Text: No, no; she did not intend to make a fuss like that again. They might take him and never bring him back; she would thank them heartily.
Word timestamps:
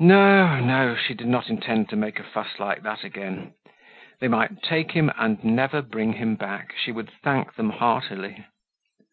No, 0.00 0.58
no; 0.58 0.96
she 0.96 1.14
did 1.14 1.28
not 1.28 1.48
intend 1.48 1.88
to 1.90 1.94
make 1.94 2.18
a 2.18 2.24
fuss 2.24 2.58
like 2.58 2.82
that 2.82 3.04
again. 3.04 3.54
They 4.18 4.26
might 4.26 4.60
take 4.60 4.90
him 4.90 5.12
and 5.16 5.44
never 5.44 5.82
bring 5.82 6.14
him 6.14 6.34
back; 6.34 6.74
she 6.76 6.90
would 6.90 7.12
thank 7.22 7.54
them 7.54 7.70
heartily. 7.70 8.44